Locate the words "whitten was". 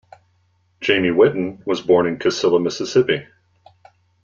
1.11-1.81